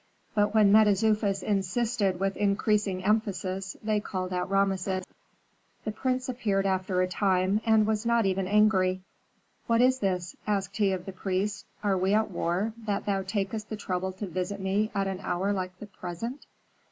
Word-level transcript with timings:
But 0.33 0.55
when 0.55 0.71
Mentezufis 0.71 1.43
insisted 1.43 2.19
with 2.19 2.35
increasing 2.35 3.03
emphasis, 3.03 3.77
they 3.83 3.99
called 3.99 4.33
out 4.33 4.49
Rameses. 4.49 5.05
The 5.85 5.91
prince 5.91 6.27
appeared 6.27 6.65
after 6.65 7.01
a 7.03 7.07
time, 7.07 7.61
and 7.67 7.85
was 7.85 8.03
not 8.03 8.25
even 8.25 8.47
angry. 8.47 9.01
"What 9.67 9.79
is 9.79 9.99
this?" 9.99 10.35
asked 10.47 10.77
he 10.77 10.91
of 10.91 11.05
the 11.05 11.13
priest. 11.13 11.67
"Are 11.83 11.99
we 11.99 12.15
at 12.15 12.31
war, 12.31 12.73
that 12.87 13.05
thou 13.05 13.21
takest 13.21 13.69
the 13.69 13.77
trouble 13.77 14.11
to 14.13 14.25
visit 14.25 14.59
me 14.59 14.89
at 14.95 15.05
an 15.05 15.19
hour 15.21 15.53
like 15.53 15.77
the 15.77 15.85
present?" 15.85 16.47